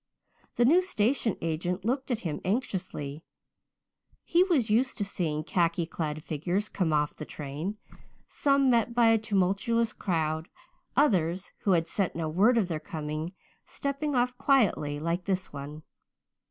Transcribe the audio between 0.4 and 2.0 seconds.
The new station agent